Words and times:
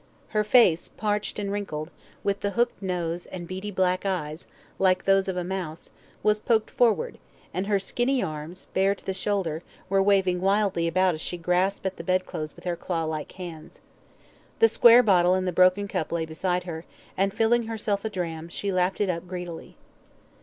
Her 0.29 0.43
face, 0.43 0.87
parched 0.87 1.37
and 1.37 1.51
wrinkled, 1.51 1.91
with 2.23 2.39
the 2.39 2.49
hooked 2.57 2.81
nose, 2.81 3.27
and 3.27 3.47
beady 3.47 3.69
black 3.69 4.03
eyes, 4.03 4.47
like 4.79 5.03
those 5.05 5.27
of 5.27 5.37
a 5.37 5.43
mouse, 5.43 5.91
was 6.23 6.39
poked 6.39 6.71
forward, 6.71 7.19
and 7.53 7.67
her 7.67 7.77
skinny 7.77 8.23
arms, 8.23 8.65
bare 8.73 8.95
to 8.95 9.05
the 9.05 9.13
shoulder, 9.13 9.61
were 9.89 10.01
waving 10.01 10.41
wildly 10.41 10.87
about 10.87 11.13
as 11.13 11.21
she 11.21 11.37
grasped 11.37 11.85
at 11.85 11.97
the 11.97 12.03
bedclothes 12.03 12.55
with 12.55 12.65
her 12.65 12.75
claw 12.75 13.03
like 13.03 13.33
hands. 13.33 13.79
The 14.57 14.67
square 14.67 15.03
bottle 15.03 15.35
and 15.35 15.47
the 15.47 15.51
broken 15.51 15.87
cup 15.87 16.11
lay 16.11 16.25
beside 16.25 16.63
her, 16.63 16.83
and 17.15 17.31
filling 17.31 17.67
herself 17.67 18.03
a 18.03 18.09
dram, 18.09 18.49
she 18.49 18.71
lapped 18.71 19.01
it 19.01 19.09
up 19.11 19.27
greedily. 19.27 19.77